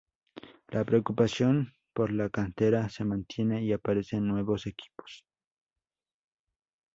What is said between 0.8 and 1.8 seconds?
preocupación